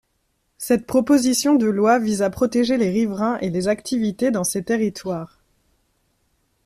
Cette 0.57 0.87
proposition 0.87 1.53
de 1.53 1.67
loi 1.67 1.99
vise 1.99 2.23
à 2.23 2.31
protéger 2.31 2.75
les 2.75 2.89
riverains 2.89 3.37
et 3.37 3.51
les 3.51 3.67
activités 3.67 4.31
dans 4.31 4.43
ces 4.43 4.63
territoires. 4.63 5.43